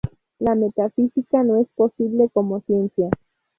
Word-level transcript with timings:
La 0.39 0.55
metafísica 0.55 1.43
no 1.43 1.57
es 1.57 1.67
posible 1.75 2.27
como 2.33 2.61
ciencia. 2.61 3.11